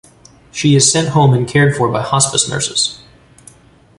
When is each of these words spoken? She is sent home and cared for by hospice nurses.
She 0.51 0.75
is 0.75 0.91
sent 0.91 1.09
home 1.09 1.31
and 1.35 1.47
cared 1.47 1.75
for 1.75 1.87
by 1.91 2.01
hospice 2.01 2.49
nurses. 2.49 3.03